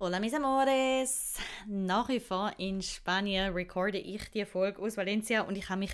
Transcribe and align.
Hola 0.00 0.18
mis 0.18 0.34
amores! 0.34 1.36
Nach 1.68 2.08
wie 2.08 2.18
vor 2.18 2.50
in 2.58 2.82
Spanien 2.82 3.52
recorde 3.52 3.98
ich 3.98 4.28
die 4.32 4.44
Folge 4.44 4.82
aus 4.82 4.96
Valencia 4.96 5.42
und 5.42 5.56
ich 5.56 5.68
habe 5.68 5.78
mich 5.78 5.92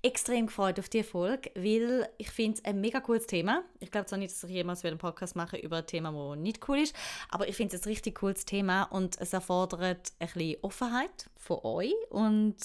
extrem 0.00 0.46
gefreut 0.46 0.78
auf 0.78 0.88
die 0.88 1.02
Folge, 1.02 1.50
weil 1.54 2.08
ich 2.16 2.30
finde 2.30 2.58
es 2.58 2.64
ein 2.64 2.80
mega 2.80 3.00
cooles 3.00 3.26
Thema. 3.26 3.62
Ich 3.78 3.90
glaube 3.90 4.06
zwar 4.06 4.18
nicht, 4.18 4.32
dass 4.32 4.42
ich 4.44 4.56
jemals 4.56 4.82
einen 4.86 4.96
Podcast 4.96 5.36
mache 5.36 5.58
über 5.58 5.76
ein 5.76 5.86
Thema, 5.86 6.12
das 6.12 6.38
nicht 6.38 6.66
cool 6.66 6.78
ist, 6.78 6.96
aber 7.28 7.46
ich 7.46 7.54
finde 7.54 7.76
es 7.76 7.82
ein 7.82 7.90
richtig 7.90 8.14
cooles 8.14 8.46
Thema 8.46 8.84
und 8.84 9.20
es 9.20 9.34
erfordert 9.34 10.14
ein 10.18 10.28
bisschen 10.28 10.56
Offenheit 10.62 11.28
von 11.36 11.58
euch 11.62 11.92
und 12.08 12.56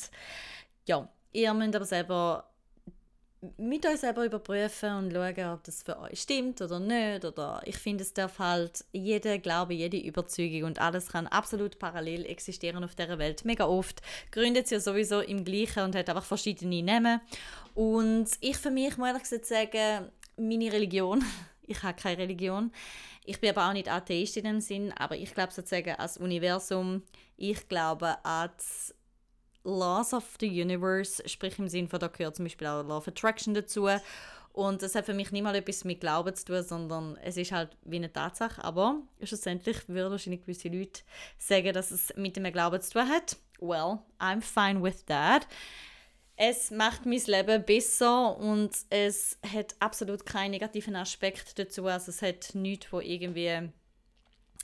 ja, 0.85 1.09
ihr 1.33 1.53
müsst 1.53 1.75
aber 1.75 1.85
selber 1.85 2.49
mit 3.57 3.85
euch 3.85 3.99
selber 3.99 4.25
überprüfen 4.25 4.93
und 4.95 5.13
schauen, 5.13 5.53
ob 5.53 5.63
das 5.63 5.83
für 5.83 5.99
euch 5.99 6.21
stimmt 6.21 6.61
oder 6.61 6.79
nicht. 6.79 7.25
Oder 7.25 7.61
ich 7.65 7.77
finde, 7.77 8.03
es 8.03 8.13
darf 8.13 8.39
halt 8.39 8.85
jeder 8.91 9.37
Glaube, 9.39 9.73
jede 9.73 9.97
Überzeugung 9.97 10.63
und 10.63 10.79
alles 10.79 11.09
kann 11.09 11.27
absolut 11.27 11.79
parallel 11.79 12.25
existieren 12.25 12.83
auf 12.83 12.95
der 12.95 13.17
Welt. 13.19 13.45
Mega 13.45 13.65
oft 13.65 14.01
gründet 14.31 14.65
es 14.65 14.71
ja 14.71 14.79
sowieso 14.79 15.21
im 15.21 15.43
Gleichen 15.43 15.83
und 15.83 15.95
hat 15.95 16.09
einfach 16.09 16.25
verschiedene 16.25 16.83
Namen. 16.83 17.21
Und 17.73 18.29
ich 18.41 18.57
für 18.57 18.71
mich 18.71 18.97
muss 18.97 19.07
ehrlich 19.07 19.23
gesagt 19.23 19.45
sagen, 19.45 20.09
meine 20.37 20.71
Religion, 20.71 21.23
ich 21.67 21.81
habe 21.83 22.01
keine 22.01 22.19
Religion, 22.19 22.71
ich 23.25 23.41
bin 23.41 23.49
aber 23.49 23.67
auch 23.67 23.73
nicht 23.73 23.91
Atheist 23.91 24.37
in 24.37 24.45
dem 24.45 24.61
Sinn, 24.61 24.93
aber 24.93 25.17
ich 25.17 25.33
glaube 25.33 25.51
sozusagen 25.51 25.95
als 25.95 26.17
Universum, 26.17 27.03
ich 27.35 27.67
glaube 27.67 28.23
an 28.23 28.49
das 28.55 28.93
Laws 29.67 30.13
of 30.13 30.23
the 30.39 30.47
Universe, 30.47 31.21
sprich 31.27 31.59
im 31.59 31.67
Sinne 31.67 31.89
von, 31.89 31.99
da 31.99 32.07
gehört 32.07 32.37
zum 32.37 32.45
Beispiel 32.45 32.67
auch 32.67 32.83
Law 32.83 32.97
of 32.97 33.07
Attraction 33.07 33.53
dazu. 33.53 33.89
Und 34.53 34.81
das 34.81 34.95
hat 34.95 35.05
für 35.05 35.13
mich 35.13 35.31
nicht 35.31 35.43
mal 35.43 35.53
etwas 35.53 35.83
mit 35.83 35.99
Glauben 35.99 36.33
zu 36.33 36.45
tun, 36.45 36.63
sondern 36.63 37.17
es 37.17 37.37
ist 37.37 37.51
halt 37.51 37.77
wie 37.83 37.97
eine 37.97 38.11
Tatsache. 38.11 38.63
Aber 38.63 39.01
schlussendlich 39.21 39.87
würden 39.87 40.09
wahrscheinlich 40.11 40.41
gewisse 40.41 40.69
Leute 40.69 41.01
sagen, 41.37 41.73
dass 41.73 41.91
es 41.91 42.13
mit 42.15 42.37
dem 42.37 42.51
Glauben 42.51 42.81
zu 42.81 42.93
tun 42.93 43.09
hat. 43.09 43.37
Well, 43.59 43.99
I'm 44.19 44.41
fine 44.41 44.81
with 44.81 45.05
that. 45.05 45.45
Es 46.37 46.71
macht 46.71 47.05
mein 47.05 47.21
Leben 47.25 47.65
besser 47.65 48.37
und 48.37 48.71
es 48.89 49.37
hat 49.51 49.75
absolut 49.79 50.25
keinen 50.25 50.51
negativen 50.51 50.95
Aspekt 50.95 51.59
dazu. 51.59 51.85
Also 51.85 52.11
es 52.11 52.21
hat 52.21 52.55
nichts, 52.55 52.91
wo 52.91 52.99
irgendwie 52.99 53.69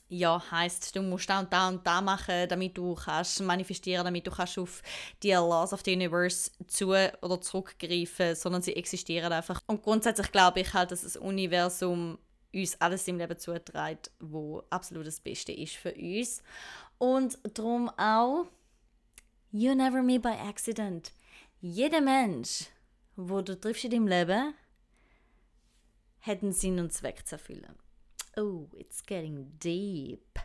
ja, 0.10 0.44
heißt, 0.52 0.96
du 0.96 1.02
musst 1.02 1.30
da 1.30 1.40
und 1.40 1.52
da 1.52 1.70
und 1.70 1.86
da 1.86 2.02
machen, 2.02 2.48
damit 2.48 2.78
du 2.78 2.94
kannst 2.94 3.42
manifestieren, 3.42 4.06
damit 4.06 4.28
du 4.28 4.32
kannst 4.32 4.60
auf 4.60 4.82
die 5.22 5.32
Laws 5.32 5.74
of 5.74 5.82
the 5.84 5.94
Universe 5.94 6.52
zu 6.68 6.90
oder 6.90 7.42
zurückgreifen, 7.42 8.36
sondern 8.36 8.62
sie 8.62 8.76
existieren 8.76 9.34
einfach. 9.34 9.62
Und 9.66 9.82
grundsätzlich 9.82 10.32
glaube 10.32 10.62
ich 10.62 10.74
halt, 10.74 10.92
dass 10.92 11.02
das 11.02 11.18
Universum 11.18 12.20
uns 12.54 12.80
alles 12.80 13.08
im 13.08 13.18
Leben 13.18 13.38
zuträgt, 13.38 14.12
wo 14.20 14.64
absolut 14.70 15.08
das 15.08 15.20
Beste 15.20 15.52
ist 15.52 15.76
für 15.76 15.94
uns. 15.94 16.44
Und 17.00 17.40
darum 17.58 17.90
auch, 17.98 18.46
you 19.52 19.74
never 19.74 20.04
meet 20.04 20.22
by 20.22 20.30
accident. 20.30 21.12
Jeder 21.60 22.02
Mensch, 22.02 22.66
wo 23.16 23.42
du 23.42 23.60
triffst 23.60 23.86
in 23.86 23.92
deinem 23.92 24.08
Leben, 24.08 24.54
hat 26.22 26.44
einen 26.44 26.54
Sinn 26.54 26.80
und 26.80 26.94
Zweck 26.94 27.26
zu 27.26 27.36
erfüllen 27.36 27.83
oh, 28.38 28.70
it's 28.78 29.04
getting 29.06 29.52
deep. 29.60 30.40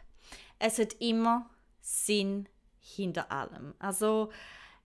Es 0.59 0.79
hat 0.79 0.95
immer 1.01 1.51
Sinn 1.81 2.49
hinter 2.81 3.31
allem. 3.31 3.75
Also 3.79 4.31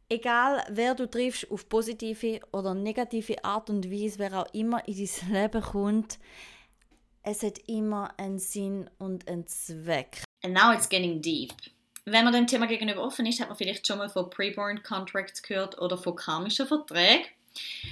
egal 0.10 0.64
wer 0.70 0.96
du 0.96 1.10
triffst, 1.10 1.50
auf 1.52 1.68
positive 1.68 2.40
oder 2.52 2.74
negative 2.74 3.44
Art 3.44 3.70
und 3.70 3.90
Weise, 3.92 4.20
wer 4.20 4.42
auch 4.42 4.54
immer 4.54 4.88
in 4.88 4.96
dein 4.96 5.32
Leben 5.34 5.62
kommt, 5.62 6.20
es 7.24 7.42
hat 7.42 7.60
immer 7.68 8.14
einen 8.18 8.40
Sinn 8.40 8.90
und 9.00 9.28
einen 9.28 9.48
Zweck. 9.48 10.24
And 10.44 10.54
now 10.54 10.74
it's 10.74 10.90
getting 10.90 11.22
deep. 11.22 11.54
Wenn 12.06 12.26
man 12.26 12.34
dem 12.34 12.48
Thema 12.48 12.68
gegenüber 12.68 13.02
offen 13.02 13.26
ist, 13.26 13.40
hat 13.40 13.48
man 13.48 13.58
vielleicht 13.58 13.88
schon 13.88 13.98
mal 13.98 14.10
von 14.10 14.30
Preborn 14.30 14.84
Contracts 14.84 15.42
gehört 15.42 15.80
oder 15.80 15.98
von 15.98 16.16
karmischen 16.16 16.68
Verträgen. 16.68 17.26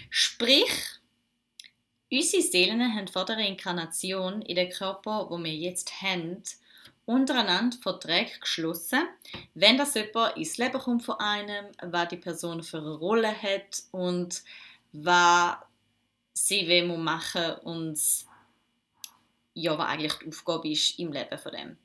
Sprich, 0.10 0.70
Unsere 2.14 2.44
Seelen 2.44 2.94
haben 2.94 3.08
vor 3.08 3.24
der 3.24 3.38
Reinkarnation 3.38 4.42
in 4.42 4.58
den 4.58 4.70
Körper, 4.70 5.30
wo 5.30 5.38
wir 5.38 5.54
jetzt 5.54 6.02
haben, 6.02 6.44
untereinander 7.06 7.78
Verträge 7.82 8.38
geschlossen, 8.38 9.08
wenn 9.54 9.78
das 9.78 9.94
jemand 9.94 10.36
ins 10.36 10.58
Leben 10.58 10.80
kommt 10.80 11.04
von 11.04 11.20
einem, 11.20 11.68
was 11.82 12.10
die 12.10 12.18
Person 12.18 12.64
für 12.64 12.80
eine 12.80 12.96
Rolle 12.96 13.34
hat 13.34 13.84
und 13.92 14.44
was 14.92 15.56
sie 16.34 16.68
will 16.68 16.98
machen 16.98 17.54
und 17.64 17.98
ja, 19.54 19.78
was 19.78 19.88
eigentlich 19.88 20.14
die 20.14 20.28
Aufgabe 20.28 20.70
ist 20.70 21.00
im 21.00 21.14
Leben 21.14 21.38
von 21.38 21.52
dem. 21.54 21.78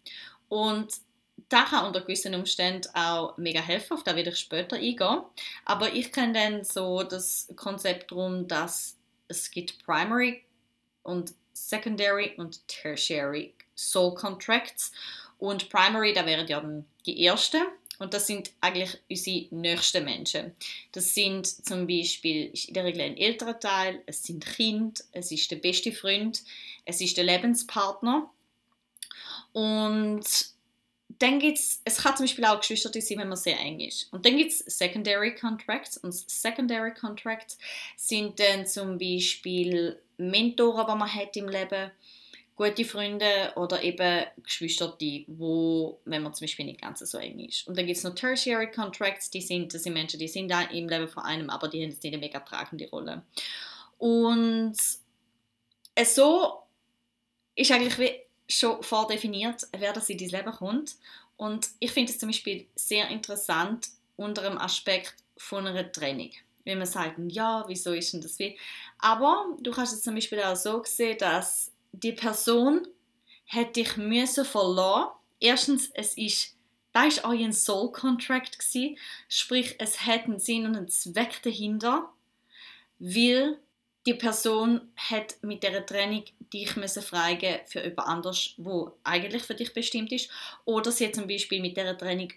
Und 0.49 0.93
da 1.49 1.63
kann 1.65 1.87
unter 1.87 2.01
gewissen 2.01 2.35
Umständen 2.35 2.89
auch 2.95 3.37
mega 3.37 3.61
helfen, 3.61 3.95
auf 3.95 4.03
das 4.03 4.17
werde 4.17 4.31
ich 4.31 4.39
später 4.39 4.77
eingehen. 4.77 5.23
Aber 5.65 5.93
ich 5.93 6.11
kenne 6.11 6.33
dann 6.33 6.65
so 6.65 7.05
das 7.05 7.53
Konzept 7.55 8.11
darum, 8.11 8.49
dass 8.49 8.96
es 9.29 9.51
gibt 9.51 9.85
Primary 9.85 10.45
und 11.03 11.35
Secondary 11.53 12.35
und 12.37 12.67
Tertiary 12.69 13.55
Soul 13.75 14.15
Contracts. 14.15 14.93
Und 15.39 15.69
Primary, 15.69 16.13
da 16.13 16.25
wären 16.27 16.47
ja 16.47 16.63
die 17.05 17.25
ersten. 17.25 17.63
Und 17.99 18.13
das 18.13 18.27
sind 18.27 18.53
eigentlich 18.61 18.99
unsere 19.09 19.47
nächsten 19.55 20.05
Menschen. 20.05 20.55
Das 20.93 21.15
sind 21.15 21.47
zum 21.47 21.87
Beispiel 21.87 22.53
in 22.53 22.75
der 22.75 22.85
Regel 22.85 23.01
ein 23.01 23.17
älterer 23.17 23.59
Teil, 23.59 24.03
es 24.05 24.23
sind 24.23 24.45
Kind, 24.45 25.03
es 25.13 25.33
ist 25.33 25.51
der 25.51 25.57
beste 25.57 25.93
Freund, 25.93 26.43
es 26.85 27.01
ist 27.01 27.17
der 27.17 27.25
Lebenspartner. 27.25 28.31
Und 29.53 30.25
dann 31.09 31.39
gibt 31.39 31.59
es, 31.59 31.83
kann 32.03 32.17
zum 32.17 32.25
Beispiel 32.25 32.45
auch 32.45 32.61
Geschwister 32.61 32.91
sein, 32.93 33.19
wenn 33.19 33.29
man 33.29 33.37
sehr 33.37 33.59
eng 33.59 33.81
ist. 33.81 34.13
Und 34.13 34.27
dann 34.27 34.37
gibt 34.37 34.53
es 34.53 34.59
Secondary 34.59 35.35
Contracts. 35.35 35.97
Und 35.97 36.13
Secondary 36.13 36.93
Contracts 36.93 37.59
sind 37.97 38.39
dann 38.41 38.67
zum 38.67 38.99
Beispiel 38.99 40.01
Mentoren, 40.19 40.87
die 40.87 40.99
man 40.99 41.13
hat 41.13 41.37
im 41.37 41.49
Leben, 41.49 41.91
gute 42.57 42.85
Freunde 42.85 43.53
oder 43.55 43.83
eben 43.83 44.25
Geschwister, 44.43 44.97
die, 44.99 45.27
wo, 45.29 46.01
wenn 46.07 46.23
man 46.23 46.35
zum 46.35 46.47
Beispiel 46.47 46.65
nicht 46.65 46.81
ganz 46.81 47.01
so 47.01 47.19
eng 47.19 47.39
ist. 47.41 47.69
Und 47.69 47.79
dann 47.79 47.87
gibt 47.87 47.99
es 47.99 48.05
noch 48.05 48.15
Tertiary 48.15 48.71
Contracts, 48.71 49.31
die 49.31 49.43
sind, 49.43 49.75
das 49.75 49.83
sind 49.83 49.93
Menschen, 49.93 50.19
die 50.19 50.29
sind 50.29 50.51
da 50.51 50.63
im 50.63 50.89
Leben 50.89 51.07
von 51.07 51.23
einem, 51.23 51.51
aber 51.51 51.69
die 51.69 51.83
haben 51.83 51.91
jetzt 51.91 52.03
nicht 52.03 52.15
eine 52.15 52.21
mega 52.21 52.41
tragende 52.41 52.89
Rolle. 52.89 53.23
Und 53.99 54.75
so 56.05 56.63
ist 57.55 57.71
eigentlich 57.71 57.99
wie 57.99 58.26
schon 58.49 58.83
vordefiniert, 58.83 59.63
wer 59.77 59.93
das 59.93 60.09
in 60.09 60.19
dein 60.19 60.29
Leben 60.29 60.53
kommt. 60.53 60.97
Und 61.37 61.69
ich 61.81 61.93
finde 61.93 62.13
es 62.13 62.19
zum 62.19 62.29
Beispiel 62.29 62.67
sehr 62.75 63.09
interessant 63.09 63.89
unter 64.17 64.43
dem 64.43 64.59
Aspekt 64.59 65.15
von 65.37 65.67
einer 65.67 65.91
Trennung. 65.91 66.31
Wenn 66.65 66.79
man 66.79 66.87
sagt, 66.87 67.19
ja, 67.29 67.65
wieso 67.69 67.93
ist 67.93 68.13
denn 68.13 68.21
das 68.21 68.39
wie? 68.39 68.59
Aber 68.99 69.57
du 69.61 69.71
kannst 69.71 69.93
es 69.93 70.03
zum 70.03 70.15
Beispiel 70.15 70.41
auch 70.41 70.57
so 70.57 70.83
sehen, 70.85 71.19
dass 71.19 71.71
die 71.93 72.13
Person 72.13 72.89
hätte 73.45 73.85
dich 73.85 73.97
müssen 73.97 74.45
verloren. 74.45 75.11
Erstens, 75.39 75.91
es 75.95 76.17
ist 76.17 76.57
das 76.97 77.23
war 77.23 77.31
euer 77.31 77.53
Soul 77.53 77.93
Contract 77.93 78.57
sprich 79.29 79.75
es 79.79 80.01
hat 80.07 80.25
einen 80.25 80.39
Sinn 80.39 80.65
und 80.65 80.77
einen 80.77 80.89
Zweck 80.89 81.43
dahinter, 81.43 82.11
weil 82.99 83.59
die 84.07 84.15
Person 84.15 84.93
hat 84.97 85.37
mit 85.43 85.63
der 85.63 85.85
Trennung 85.85 86.25
dich 86.53 86.77
müssen 86.77 87.03
freigeben 87.03 87.61
für 87.67 87.83
jemand 87.83 88.09
anders, 88.09 88.55
wo 88.57 88.93
eigentlich 89.03 89.43
für 89.43 89.55
dich 89.55 89.75
bestimmt 89.75 90.13
ist, 90.13 90.31
oder 90.65 90.93
sie 90.93 91.07
hat 91.07 91.17
zum 91.17 91.27
Beispiel 91.27 91.61
mit 91.61 91.77
der 91.77 91.99
Trennung 91.99 92.33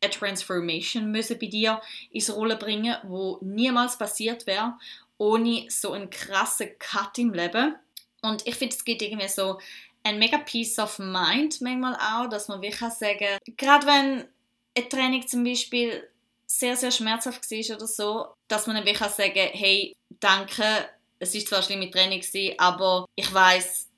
eine 0.00 0.10
Transformation 0.10 1.10
müssen 1.10 1.38
bei 1.38 1.46
dir 1.46 1.80
ins 2.10 2.34
Rolle 2.34 2.56
bringen, 2.56 2.96
wo 3.04 3.38
niemals 3.42 3.96
passiert 3.96 4.46
wäre, 4.46 4.74
ohne 5.16 5.66
so 5.68 5.92
einen 5.92 6.10
krassen 6.10 6.70
Cut 6.78 7.18
im 7.18 7.32
Leben. 7.32 7.76
Und 8.22 8.46
ich 8.46 8.56
finde, 8.56 8.74
es 8.74 8.84
gibt 8.84 9.02
irgendwie 9.02 9.28
so 9.28 9.60
ein 10.02 10.18
mega 10.18 10.38
Peace 10.38 10.78
of 10.78 10.98
Mind 10.98 11.60
manchmal 11.60 11.94
auch, 11.94 12.28
dass 12.28 12.48
man 12.48 12.60
wirklich 12.60 12.92
sagen 12.92 13.18
kann, 13.18 13.56
gerade 13.56 13.86
wenn 13.86 14.28
eine 14.76 14.88
Trennung 14.88 15.26
zum 15.26 15.44
Beispiel 15.44 16.08
sehr, 16.46 16.76
sehr 16.76 16.90
schmerzhaft 16.90 17.50
war 17.50 17.76
oder 17.76 17.86
so, 17.86 18.26
dass 18.48 18.66
man 18.66 18.76
dann 18.76 18.84
wirklich 18.84 19.10
sagen 19.10 19.32
kann, 19.34 19.48
hey, 19.52 19.94
danke, 20.20 20.88
es 21.18 21.34
ist 21.34 21.48
zwar 21.48 21.62
schlimme 21.62 21.90
Training 21.90 22.22
aber 22.58 23.06
ich 23.14 23.32
weiß, 23.32 23.88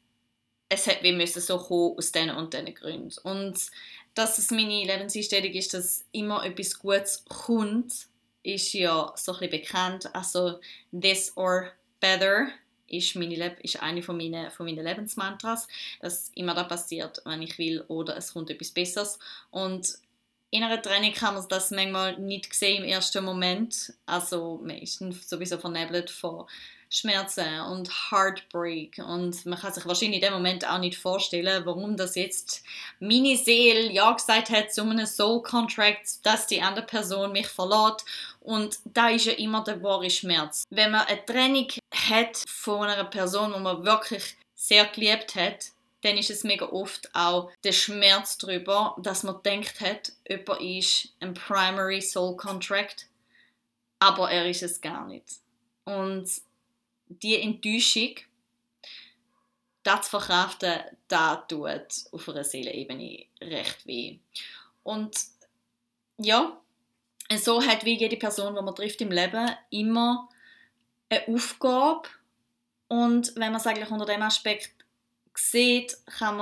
es 0.68 0.86
hätte 0.86 1.04
wie 1.04 1.26
so 1.26 1.58
kommen 1.58 1.96
aus 1.96 2.12
diesen 2.12 2.30
und 2.30 2.52
diesen 2.52 2.74
Gründen. 2.74 3.12
Und 3.22 3.70
dass 4.14 4.38
es 4.38 4.50
meine 4.50 4.84
Lebenseinstellung 4.84 5.52
ist, 5.52 5.74
dass 5.74 6.04
immer 6.12 6.44
etwas 6.44 6.78
Gutes 6.78 7.24
kommt, 7.28 8.08
ist 8.42 8.72
ja 8.72 9.12
so 9.16 9.36
ein 9.36 9.50
bekannt. 9.50 10.14
Also 10.14 10.60
this 10.92 11.32
or 11.36 11.72
better 12.00 12.48
ist, 12.88 13.16
meine 13.16 13.34
Leb 13.34 13.60
ist 13.60 13.82
eine 13.82 14.02
von 14.02 14.16
meinen, 14.16 14.50
von 14.50 14.66
meinen 14.66 14.84
Lebensmantras, 14.84 15.68
dass 16.00 16.30
immer 16.34 16.54
da 16.54 16.64
passiert, 16.64 17.20
wenn 17.24 17.42
ich 17.42 17.58
will, 17.58 17.82
oder 17.88 18.16
es 18.16 18.32
kommt 18.32 18.50
etwas 18.50 18.70
Besseres. 18.70 19.18
Und 19.50 19.98
in 20.50 20.62
einer 20.62 20.80
Training 20.80 21.12
kann 21.12 21.34
man 21.34 21.46
das 21.48 21.70
manchmal 21.70 22.18
nicht 22.18 22.54
sehen 22.54 22.82
im 22.82 22.88
ersten 22.88 23.24
Moment. 23.24 23.92
Also 24.06 24.60
man 24.62 24.78
ist 24.78 24.98
sowieso 25.28 25.58
vernebelt 25.58 26.10
von 26.10 26.46
Schmerzen 26.88 27.60
und 27.62 27.90
Heartbreak 28.10 28.98
und 28.98 29.44
man 29.44 29.58
kann 29.58 29.72
sich 29.72 29.84
wahrscheinlich 29.86 30.22
in 30.22 30.28
dem 30.28 30.34
Moment 30.34 30.66
auch 30.68 30.78
nicht 30.78 30.96
vorstellen, 30.96 31.66
warum 31.66 31.96
das 31.96 32.14
jetzt 32.14 32.62
meine 33.00 33.36
Seele 33.36 33.92
ja 33.92 34.12
gesagt 34.12 34.50
hat 34.50 34.72
zu 34.72 34.82
einem 34.82 35.04
Soul 35.04 35.42
Contract, 35.42 36.24
dass 36.24 36.46
die 36.46 36.62
andere 36.62 36.86
Person 36.86 37.32
mich 37.32 37.48
verlässt 37.48 38.04
und 38.40 38.78
da 38.84 39.08
ist 39.08 39.26
ja 39.26 39.32
immer 39.32 39.64
der 39.64 39.82
wahre 39.82 40.10
Schmerz. 40.10 40.64
Wenn 40.70 40.92
man 40.92 41.06
eine 41.06 41.26
Trennung 41.26 41.68
hat 42.08 42.44
von 42.46 42.86
einer 42.86 43.04
Person, 43.04 43.52
die 43.52 43.60
man 43.60 43.84
wirklich 43.84 44.36
sehr 44.54 44.84
geliebt 44.86 45.34
hat, 45.34 45.72
dann 46.06 46.16
ist 46.16 46.30
es 46.30 46.44
mega 46.44 46.66
oft 46.66 47.12
auch 47.14 47.50
der 47.64 47.72
Schmerz 47.72 48.38
darüber, 48.38 48.96
dass 48.98 49.24
man 49.24 49.42
denkt 49.42 49.80
hat, 49.80 50.12
jemand 50.28 50.60
ist 50.60 51.08
ein 51.18 51.34
Primary 51.34 52.00
Soul 52.00 52.36
Contract, 52.36 53.08
aber 53.98 54.30
er 54.30 54.48
ist 54.48 54.62
es 54.62 54.80
gar 54.80 55.06
nicht. 55.06 55.26
Und 55.84 56.30
die 57.08 57.40
Enttäuschung, 57.40 58.14
das 59.82 60.02
zu 60.02 60.10
verkraften, 60.10 60.80
das 61.08 61.38
tut 61.48 62.12
auf 62.12 62.28
einer 62.28 62.44
Seelenebene 62.44 63.26
recht 63.40 63.84
weh. 63.86 64.18
Und 64.84 65.16
ja, 66.18 66.60
so 67.36 67.60
hat 67.64 67.84
wie 67.84 67.98
jede 67.98 68.16
Person, 68.16 68.54
die 68.54 68.62
man 68.62 68.74
trifft 68.74 69.00
im 69.00 69.10
Leben, 69.10 69.50
immer 69.70 70.28
eine 71.08 71.26
Aufgabe. 71.28 72.08
Und 72.88 73.34
wenn 73.34 73.50
man 73.50 73.60
es 73.60 73.66
eigentlich 73.66 73.90
unter 73.90 74.06
dem 74.06 74.22
Aspekt 74.22 74.75
sieht, 75.36 75.96
kann, 76.18 76.38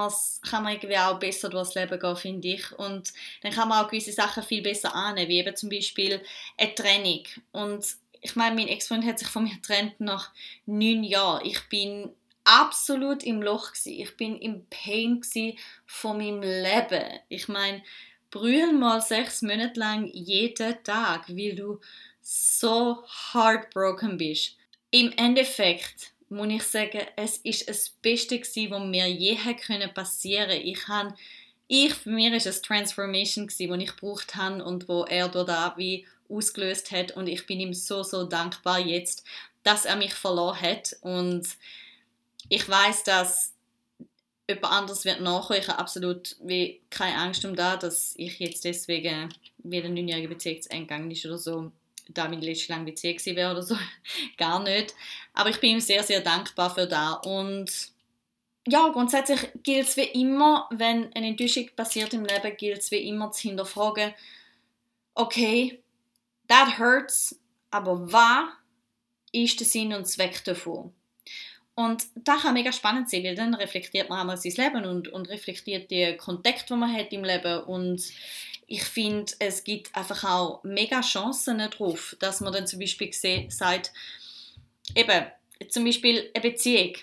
kann 0.49 0.63
man 0.63 0.75
irgendwie 0.75 0.99
auch 0.99 1.19
besser 1.19 1.49
durchs 1.49 1.75
Leben 1.75 1.99
gehen, 1.99 2.17
finde 2.17 2.49
ich. 2.49 2.73
Und 2.73 3.13
dann 3.43 3.53
kann 3.53 3.69
man 3.69 3.85
auch 3.85 3.91
gewisse 3.91 4.13
Sachen 4.13 4.43
viel 4.43 4.63
besser 4.63 4.95
annehmen, 4.95 5.29
wie 5.29 5.39
eben 5.39 5.57
zum 5.57 5.69
Beispiel 5.69 6.23
eine 6.57 6.75
Trennung. 6.75 7.25
Und 7.53 7.87
ich 8.21 8.37
meine, 8.37 8.55
mein 8.57 8.69
Ex-Freund 8.69 9.05
hat 9.05 9.19
sich 9.19 9.29
von 9.29 9.45
mir 9.45 9.55
getrennt 9.55 10.01
nach 10.01 10.33
neun 10.67 11.05
Jahren. 11.05 11.45
Ich 11.45 11.69
bin 11.69 12.11
absolut 12.45 13.23
im 13.23 13.43
Loch 13.43 13.73
gewesen. 13.73 14.01
Ich 14.01 14.17
bin 14.17 14.39
im 14.39 14.67
Pain 14.71 15.23
von 15.87 16.19
meinem 16.19 16.41
Leben. 16.41 17.21
Ich 17.29 17.49
meine, 17.49 17.83
brüll 18.31 18.73
mal 18.73 19.01
sechs 19.01 19.43
Monate 19.43 19.79
lang 19.79 20.07
jeden 20.13 20.83
Tag, 20.85 21.29
weil 21.29 21.55
du 21.55 21.81
so 22.23 23.05
heartbroken 23.33 24.17
bist. 24.17 24.57
Im 24.91 25.13
Endeffekt 25.13 26.14
muss 26.29 26.49
ich 26.49 26.63
sagen, 26.63 27.01
es 27.17 27.39
ist 27.39 27.69
das 27.69 27.91
Beste 27.91 28.39
gewesen, 28.39 28.71
was 28.71 28.85
mir 28.85 29.09
je 29.09 29.37
passieren 29.95 30.49
konnte. 30.49 30.63
Ich 30.63 30.89
habe 30.89 31.15
ich, 31.67 31.95
für 31.95 32.11
mich 32.11 32.31
war 32.31 32.37
es 32.37 32.63
Transformation, 32.63 33.49
die 33.49 33.65
ich 33.65 33.97
gebraucht 33.97 34.35
habe 34.37 34.65
und 34.65 34.89
wo 34.89 35.05
er 35.05 35.29
da 35.29 35.75
wie 35.77 36.07
ausgelöst 36.29 36.91
hat 36.91 37.13
und 37.13 37.27
ich 37.27 37.47
bin 37.47 37.61
ihm 37.61 37.75
so, 37.75 38.03
so 38.03 38.25
dankbar 38.25 38.79
jetzt, 38.79 39.25
dass 39.63 39.85
er 39.85 39.97
mich 39.97 40.15
verloren 40.15 40.61
hat 40.61 40.97
und 41.01 41.47
ich 42.49 42.69
weiß, 42.69 43.05
dass 43.05 43.55
jemand 44.49 44.73
anderes 44.73 45.05
wird 45.05 45.21
nachkommen. 45.21 45.61
Ich 45.61 45.69
habe 45.69 45.79
absolut 45.79 46.37
wie 46.43 46.81
keine 46.91 47.17
Angst 47.17 47.45
um 47.45 47.57
das, 47.57 47.79
dass 47.81 48.15
ich 48.17 48.39
jetzt 48.39 48.65
deswegen 48.65 49.35
wieder 49.59 49.87
eine 49.87 49.95
neunjährige 49.95 50.29
Beziehung 50.29 50.61
eingegangen 50.71 51.11
ist 51.11 51.25
oder 51.25 51.39
so, 51.39 51.73
da 52.09 52.29
meine 52.29 52.45
letzte 52.45 52.73
lange 52.73 52.87
Beziehung 52.87 53.37
wäre 53.37 53.53
oder 53.53 53.63
so. 53.63 53.77
Gar 54.37 54.63
nicht. 54.63 54.95
Aber 55.33 55.51
ich 55.51 55.61
bin 55.61 55.71
ihm 55.71 55.81
sehr, 55.81 56.03
sehr 56.03 56.21
dankbar 56.21 56.75
für 56.75 56.87
das 56.87 57.19
und 57.27 57.95
ja, 58.67 58.89
grundsätzlich 58.89 59.41
gilt 59.63 59.89
es 59.89 59.97
wie 59.97 60.23
immer, 60.23 60.69
wenn 60.71 61.13
eine 61.13 61.29
Enttäuschung 61.29 61.69
passiert 61.77 62.15
im 62.15 62.25
Leben, 62.25 62.57
gilt 62.57 62.79
es 62.79 62.91
wie 62.91 63.09
immer 63.09 63.31
zu 63.31 63.49
hinterfragen, 63.49 64.15
okay, 65.15 65.83
that 66.49 66.79
hurts, 66.79 67.39
aber 67.71 68.11
was 68.11 68.49
ist 69.33 69.61
der 69.61 69.67
Sinn 69.67 69.93
und 69.93 70.07
Zweck 70.07 70.43
davon? 70.45 70.95
Und 71.75 72.05
das 72.15 72.43
kann 72.43 72.55
mega 72.55 72.73
spannend 72.73 73.11
sein, 73.11 73.25
weil 73.25 73.35
dann 73.35 73.55
reflektiert 73.55 74.09
man 74.09 74.21
einmal 74.21 74.37
sein 74.37 74.53
Leben 74.53 74.87
und, 74.87 75.09
und 75.09 75.29
reflektiert 75.29 75.91
den 75.91 76.17
Kontakt, 76.17 76.71
den 76.71 76.79
man 76.79 76.95
hat 76.95 77.13
im 77.13 77.25
Leben 77.25 77.65
und 77.65 78.01
ich 78.67 78.85
finde, 78.85 79.33
es 79.39 79.65
gibt 79.65 79.95
einfach 79.95 80.25
auch 80.25 80.65
mega 80.65 81.01
Chancen 81.01 81.59
darauf, 81.59 82.17
dass 82.21 82.41
man 82.41 82.53
dann 82.53 82.67
zum 82.67 82.81
Beispiel 82.81 83.13
sagt, 83.13 83.93
eben, 84.95 85.27
zum 85.69 85.85
Beispiel 85.85 86.31
eine 86.35 86.43
Beziehung, 86.43 86.95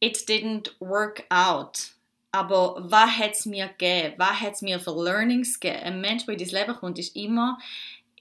it 0.00 0.16
didn't 0.28 0.72
work 0.80 1.24
out. 1.30 1.90
Aber 2.32 2.76
was 2.78 3.10
hat 3.16 3.32
es 3.32 3.46
mir 3.46 3.68
gegeben? 3.68 4.14
Was 4.18 4.40
hat 4.40 4.54
es 4.54 4.62
mir 4.62 4.78
für 4.78 4.92
Learnings 4.92 5.58
gegeben? 5.58 5.84
Ein 5.84 6.00
Mensch, 6.00 6.26
der 6.26 6.34
in 6.34 6.38
dein 6.38 6.48
Leben 6.48 6.76
kommt, 6.76 6.98
ist 6.98 7.16
immer, 7.16 7.58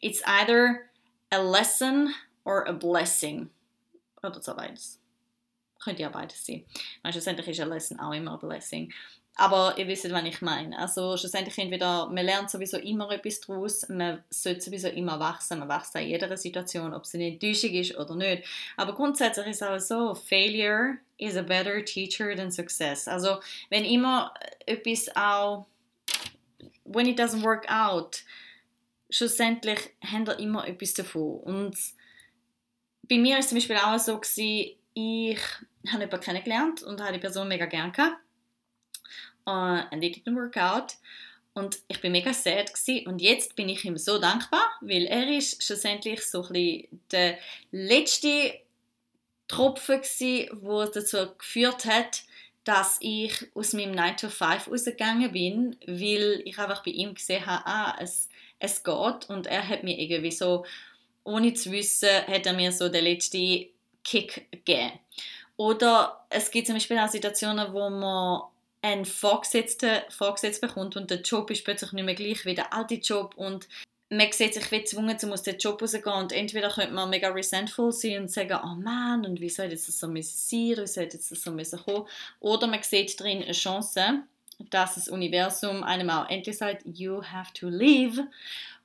it's 0.01 0.21
either 0.25 0.81
a 1.31 1.37
lesson 1.37 2.13
or 2.45 2.67
a 2.67 2.71
blessing. 2.71 3.49
Oder 4.23 4.41
so 4.41 4.55
beides. 4.55 4.99
Könnte 5.79 6.03
ja 6.03 6.09
beides 6.09 6.45
sein. 6.45 6.65
Schlussendlich 7.09 7.47
ist 7.47 7.59
a 7.59 7.65
lesson 7.65 7.99
auch 7.99 8.13
immer 8.13 8.31
a 8.31 8.37
blessing. 8.37 8.93
Aber 9.37 9.77
ihr 9.77 9.87
wisst, 9.87 10.09
was 10.09 10.23
ich 10.23 10.41
meine. 10.41 10.77
Also 10.79 11.17
schlussendlich 11.17 11.57
entweder, 11.57 12.07
man 12.07 12.23
lernt 12.23 12.49
sowieso 12.49 12.77
immer 12.77 13.11
etwas 13.11 13.41
daraus, 13.41 13.87
man 13.89 14.23
sollte 14.29 14.61
sowieso 14.61 14.87
immer 14.87 15.19
wachsen, 15.19 15.59
man 15.59 15.67
wächst 15.67 15.93
in 15.95 16.07
jeder 16.07 16.37
Situation, 16.37 16.93
ob 16.93 17.03
es 17.03 17.15
eine 17.15 17.27
Enttäuschung 17.27 17.71
ist 17.71 17.97
oder 17.97 18.15
nicht. 18.15 18.45
Aber 18.77 18.95
grundsätzlich 18.95 19.47
ist 19.47 19.61
es 19.61 19.67
auch 19.67 19.79
so, 19.79 20.15
Failure 20.15 20.97
is 21.17 21.35
a 21.35 21.41
better 21.41 21.83
teacher 21.83 22.33
than 22.33 22.49
success. 22.49 23.09
Also 23.09 23.39
wenn 23.69 23.83
immer 23.83 24.33
etwas 24.65 25.13
auch, 25.17 25.67
when 26.85 27.07
it 27.07 27.19
doesn't 27.19 27.43
work 27.43 27.69
out, 27.69 28.23
schlussendlich 29.09 29.91
haben 30.01 30.27
wir 30.27 30.39
immer 30.39 30.65
etwas 30.65 30.93
davon. 30.93 31.39
Und 31.41 31.77
bei 33.03 33.17
mir 33.17 33.33
war 33.33 33.39
es 33.39 33.49
zum 33.49 33.57
Beispiel 33.57 33.77
auch 33.77 33.99
so, 33.99 34.17
gewesen, 34.17 34.77
ich 34.93 35.39
habe 35.91 36.03
jemanden 36.03 36.21
kennengelernt 36.21 36.83
und 36.83 37.01
habe 37.01 37.11
die 37.11 37.19
Person 37.19 37.49
mega 37.49 37.65
gerne 37.65 37.91
gehabt. 37.91 38.17
Uh, 39.47 39.83
and 39.91 40.03
it 40.03 40.15
didn't 40.15 40.35
work 40.35 40.57
out. 40.57 40.95
Und 41.53 41.79
ich 41.87 42.01
bin 42.01 42.11
mega 42.11 42.33
sad 42.33 42.73
gewesen. 42.73 43.07
und 43.07 43.21
jetzt 43.21 43.55
bin 43.55 43.69
ich 43.69 43.85
ihm 43.85 43.97
so 43.97 44.19
dankbar, 44.19 44.71
weil 44.81 45.05
er 45.05 45.29
ist 45.29 45.63
schlussendlich 45.63 46.25
so 46.25 46.43
ein 46.49 46.85
der 47.11 47.37
letzte 47.71 48.59
Tropfen 49.47 50.01
gewesen, 50.01 50.49
wo 50.61 50.83
dazu 50.83 51.33
geführt 51.37 51.85
hat, 51.85 52.23
dass 52.65 52.97
ich 52.99 53.47
aus 53.53 53.73
meinem 53.73 53.91
9 53.91 54.17
to 54.17 54.29
5 54.29 54.67
rausgegangen 54.67 55.31
bin, 55.31 55.77
weil 55.85 56.41
ich 56.43 56.57
einfach 56.57 56.83
bei 56.83 56.91
ihm 56.91 57.13
gesehen 57.13 57.45
habe, 57.45 57.65
ah, 57.65 57.95
es 58.01 58.27
es 58.59 58.83
geht. 58.83 59.29
Und 59.29 59.47
er 59.47 59.67
hat 59.67 59.83
mir 59.83 59.97
irgendwie 59.97 60.31
so, 60.31 60.65
ohne 61.23 61.53
zu 61.53 61.71
wissen, 61.71 62.09
hat 62.27 62.45
er 62.45 62.53
mir 62.53 62.71
so 62.71 62.89
den 62.89 63.03
letzten 63.03 63.65
Kick 64.03 64.47
gegeben. 64.51 64.99
Oder 65.57 66.25
es 66.29 66.51
gibt 66.51 66.67
zum 66.67 66.75
Beispiel 66.75 66.97
auch 66.99 67.07
Situationen, 67.07 67.73
wo 67.73 67.89
man 67.89 68.43
einen 68.85 69.05
Vorgesetzten, 69.05 70.01
Vorgesetzten 70.09 70.67
bekommt 70.67 70.95
und 70.95 71.09
der 71.09 71.21
Job 71.21 71.49
ist 71.49 71.63
plötzlich 71.63 71.91
nicht 71.91 72.05
mehr 72.05 72.13
gleich 72.13 72.45
wie 72.45 72.53
der 72.53 72.71
alte 72.71 72.95
Job 72.95 73.33
und 73.35 73.67
man 74.11 74.31
sieht 74.31 74.53
sich 74.53 74.71
wie 74.71 74.81
gezwungen, 74.81 75.17
um 75.23 75.31
aus 75.31 75.41
dem 75.41 75.57
Job 75.57 75.81
rauszugehen 75.81 76.15
und 76.15 76.31
entweder 76.31 76.69
könnte 76.69 76.93
man 76.93 77.09
mega 77.09 77.29
resentful 77.29 77.91
sein 77.91 78.21
und 78.21 78.31
sagen, 78.31 78.59
oh 78.63 78.75
Mann, 78.75 79.25
und 79.25 79.41
wieso 79.41 79.63
hätte 79.63 79.73
das 79.73 79.87
so 79.87 79.91
sein 79.91 80.13
müssen, 80.13 80.77
wieso 80.77 81.01
hätte 81.01 81.17
das 81.17 81.29
so 81.29 81.51
kommen, 81.77 82.05
oder 82.39 82.67
man 82.67 82.83
sieht 82.83 83.19
drin 83.19 83.41
eine 83.41 83.53
Chance, 83.53 84.21
dass 84.69 84.95
das 84.95 85.09
Universum 85.09 85.83
einem 85.83 86.11
auch 86.11 86.29
endlich 86.29 86.57
sagt, 86.57 86.83
you 86.85 87.23
have 87.23 87.51
to 87.53 87.67
leave 87.67 88.27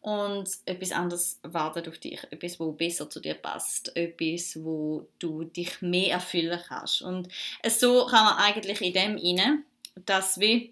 und 0.01 0.49
etwas 0.65 0.93
anderes 0.93 1.39
wartet 1.43 1.87
auf 1.87 1.99
dich, 1.99 2.27
etwas, 2.31 2.59
wo 2.59 2.73
besser 2.73 3.11
zu 3.11 3.21
dir 3.21 3.35
passt, 3.35 3.95
etwas, 3.95 4.65
wo 4.65 5.07
du 5.19 5.45
dich 5.45 5.83
mehr 5.83 6.15
erfüllen 6.15 6.59
kannst. 6.67 7.03
Und 7.03 7.29
so 7.69 8.07
kann 8.07 8.25
man 8.25 8.39
eigentlich 8.39 8.81
in 8.81 8.95
dem 8.95 9.19
inne, 9.19 9.63
dass 9.95 10.39
wir 10.41 10.71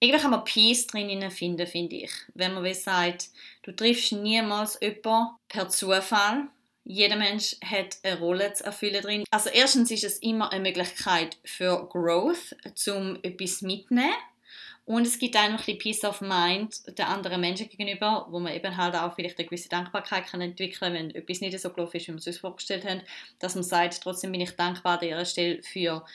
irgendwie 0.00 0.20
kann 0.20 0.30
man 0.30 0.44
Peace 0.44 0.86
drin 0.86 1.30
finden, 1.30 1.66
finde 1.66 1.96
ich. 1.96 2.12
Wenn 2.34 2.54
man 2.54 2.64
wie 2.64 2.74
sagt, 2.74 3.30
du 3.62 3.72
triffst 3.72 4.12
niemals 4.12 4.78
jemanden 4.80 5.36
per 5.48 5.68
Zufall, 5.68 6.48
jeder 6.84 7.16
Mensch 7.16 7.56
hat 7.62 7.98
eine 8.02 8.18
Rolle 8.18 8.52
zu 8.54 8.64
erfüllen 8.64 9.02
drin. 9.02 9.24
Also 9.30 9.50
erstens 9.50 9.90
ist 9.90 10.04
es 10.04 10.18
immer 10.20 10.52
eine 10.52 10.62
Möglichkeit 10.62 11.36
für 11.44 11.86
Growth, 11.88 12.56
zum 12.74 13.18
etwas 13.22 13.60
mitnehmen. 13.60 14.14
Und 14.86 15.06
es 15.06 15.18
gibt 15.18 15.36
einfach 15.36 15.68
ein 15.68 15.76
Peace 15.76 16.02
of 16.04 16.22
Mind 16.22 16.80
der 16.96 17.10
anderen 17.10 17.42
Menschen 17.42 17.68
gegenüber, 17.68 18.26
wo 18.30 18.40
man 18.40 18.54
eben 18.54 18.74
halt 18.74 18.94
auch 18.94 19.14
vielleicht 19.14 19.38
eine 19.38 19.46
gewisse 19.46 19.68
Dankbarkeit 19.68 20.28
kann 20.28 20.40
entwickeln 20.40 20.78
kann, 20.80 20.94
wenn 20.94 21.10
etwas 21.10 21.42
nicht 21.42 21.60
so 21.60 21.68
gelaufen 21.68 21.98
ist, 21.98 22.08
wie 22.08 22.12
wir 22.12 22.18
es 22.18 22.26
uns 22.26 22.38
vorgestellt 22.38 22.86
haben. 22.86 23.02
Dass 23.38 23.54
man 23.54 23.64
sagt, 23.64 24.00
trotzdem 24.02 24.32
bin 24.32 24.40
ich 24.40 24.52
dankbar 24.52 24.94
an 24.94 25.00
dieser 25.00 25.26
Stelle 25.26 25.62
für 25.62 26.06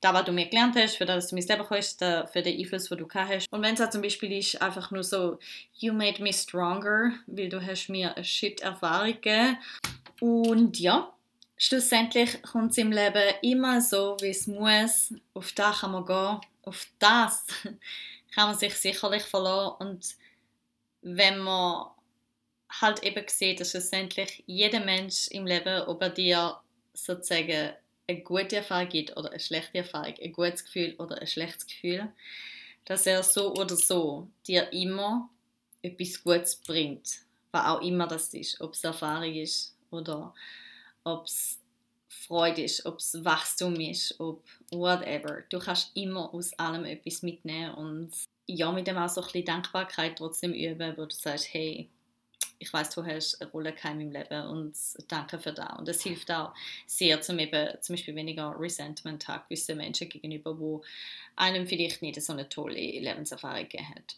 das, 0.00 0.12
was 0.12 0.24
du 0.24 0.32
mir 0.32 0.46
gelernt 0.46 0.76
hast, 0.76 0.96
für 0.96 1.06
das, 1.06 1.28
du 1.28 1.36
mein 1.36 1.46
Leben 1.46 1.70
hast, 1.70 2.00
für 2.00 2.42
den 2.42 2.58
Einfluss, 2.58 2.88
den 2.88 2.98
du 2.98 3.06
gehabt 3.06 3.30
hast. 3.30 3.46
Und 3.50 3.62
wenn 3.62 3.74
es 3.74 3.90
zum 3.90 4.02
Beispiel 4.02 4.32
ist, 4.32 4.60
einfach 4.60 4.90
nur 4.90 5.02
so, 5.02 5.38
you 5.78 5.92
made 5.92 6.22
me 6.22 6.32
stronger, 6.32 7.12
weil 7.26 7.48
du 7.48 7.64
hast 7.64 7.88
mir 7.88 8.14
eine 8.14 8.24
Shit-Erfahrung 8.24 9.14
gegeben 9.14 9.58
und 10.20 10.78
ja, 10.78 11.12
schlussendlich 11.56 12.42
kommt 12.42 12.72
es 12.72 12.78
im 12.78 12.92
Leben 12.92 13.34
immer 13.42 13.80
so, 13.80 14.16
wie 14.20 14.30
es 14.30 14.46
muss. 14.46 15.14
Auf 15.34 15.52
das 15.52 15.80
kann 15.80 15.92
man 15.92 16.06
gehen. 16.06 16.40
Auf 16.62 16.86
das 16.98 17.46
kann 18.34 18.48
man 18.48 18.58
sich 18.58 18.74
sicherlich 18.74 19.22
verlassen. 19.22 19.76
Und 19.78 20.16
wenn 21.02 21.38
man 21.38 21.86
halt 22.80 23.02
eben 23.02 23.24
sieht, 23.28 23.60
dass 23.60 23.70
schlussendlich 23.70 24.42
jeder 24.46 24.80
Mensch 24.80 25.28
im 25.28 25.46
Leben, 25.46 25.82
ob 25.82 26.02
er 26.02 26.10
dir 26.10 26.60
sozusagen 26.92 27.72
eine 28.08 28.22
gute 28.22 28.56
Erfahrung 28.56 28.88
gibt 28.88 29.16
oder 29.16 29.30
eine 29.30 29.40
schlechte 29.40 29.78
Erfahrung, 29.78 30.14
ein 30.20 30.32
gutes 30.32 30.64
Gefühl 30.64 30.94
oder 30.98 31.20
ein 31.20 31.26
schlechtes 31.26 31.66
Gefühl, 31.66 32.12
dass 32.84 33.06
er 33.06 33.22
so 33.22 33.54
oder 33.54 33.76
so 33.76 34.28
dir 34.46 34.72
immer 34.72 35.28
etwas 35.82 36.22
Gutes 36.22 36.56
bringt, 36.56 37.08
was 37.50 37.66
auch 37.66 37.82
immer 37.82 38.06
das 38.06 38.32
ist, 38.34 38.60
ob 38.60 38.74
es 38.74 38.84
Erfahrung 38.84 39.34
ist 39.34 39.76
oder 39.90 40.34
ob 41.04 41.26
es 41.26 41.60
Freude 42.08 42.62
ist, 42.62 42.86
ob 42.86 42.98
es 42.98 43.24
Wachstum 43.24 43.74
ist, 43.76 44.18
ob 44.18 44.44
whatever. 44.70 45.42
Du 45.48 45.58
kannst 45.58 45.96
immer 45.96 46.32
aus 46.32 46.52
allem 46.58 46.84
etwas 46.84 47.22
mitnehmen 47.22 47.74
und 47.74 48.12
ja, 48.46 48.70
mit 48.72 48.86
dem 48.86 48.96
auch 48.96 49.08
so 49.08 49.20
ein 49.20 49.26
bisschen 49.26 49.44
Dankbarkeit 49.44 50.18
trotzdem 50.18 50.52
üben, 50.52 50.96
wo 50.96 51.04
du 51.04 51.14
sagst, 51.14 51.52
hey, 51.52 51.88
ich 52.58 52.72
weiß, 52.72 52.90
du 52.90 53.04
hast 53.04 53.40
eine 53.40 53.50
Rolle 53.50 53.70
in 53.70 53.76
meinem 53.98 54.10
Leben 54.10 54.46
und 54.48 54.74
danke 55.08 55.38
für 55.38 55.52
das. 55.52 55.78
Und 55.78 55.88
es 55.88 56.02
hilft 56.02 56.30
auch 56.30 56.54
sehr, 56.86 57.20
zum 57.20 57.38
eben 57.38 57.68
zum 57.80 57.94
Beispiel 57.94 58.14
weniger 58.14 58.54
Resentment 58.58 59.28
haben 59.28 59.42
gewissen 59.48 59.76
Menschen 59.76 60.08
gegenüber, 60.08 60.58
wo 60.58 60.82
einem 61.36 61.66
vielleicht 61.66 62.02
nicht 62.02 62.20
so 62.20 62.32
eine 62.32 62.48
tolle 62.48 62.74
Lebenserfahrung 62.74 63.68
gegeben 63.68 63.88
hat. 63.90 64.16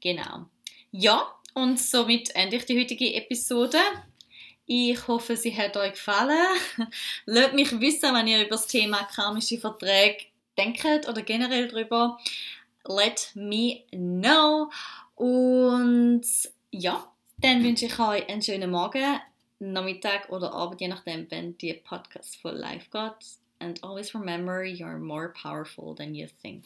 Genau. 0.00 0.46
Ja, 0.92 1.34
und 1.54 1.80
somit 1.80 2.34
ende 2.34 2.56
ich 2.56 2.64
die 2.66 2.78
heutige 2.78 3.14
Episode. 3.14 3.78
Ich 4.66 5.08
hoffe, 5.08 5.36
sie 5.36 5.56
hat 5.56 5.76
euch 5.76 5.92
gefallen. 5.92 6.46
Lasst 7.26 7.54
mich 7.54 7.80
wissen, 7.80 8.14
wenn 8.14 8.28
ihr 8.28 8.42
über 8.42 8.50
das 8.50 8.66
Thema 8.66 9.02
karmische 9.04 9.58
Verträge 9.58 10.26
denkt 10.56 11.08
oder 11.08 11.22
generell 11.22 11.68
darüber. 11.68 12.18
Let 12.84 13.32
me 13.34 13.82
know. 13.90 14.70
Und 15.16 16.24
ja, 16.70 17.12
dann 17.40 17.62
wünsche 17.62 17.86
ich 17.86 17.98
euch 17.98 18.28
einen 18.28 18.42
schönen 18.42 18.70
Morgen, 18.70 19.20
Nachmittag 19.60 20.28
oder 20.30 20.52
Abend, 20.52 20.80
je 20.80 20.88
nachdem, 20.88 21.30
wenn 21.30 21.56
die 21.58 21.74
Podcast 21.74 22.36
voll 22.36 22.56
live 22.56 22.90
geht. 22.90 23.38
And 23.60 23.82
always 23.82 24.14
remember, 24.14 24.62
you're 24.62 24.98
more 24.98 25.32
powerful 25.32 25.94
than 25.94 26.14
you 26.14 26.26
think. 26.42 26.64